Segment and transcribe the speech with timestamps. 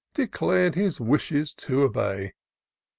[0.15, 2.33] Declared his wishes to obey.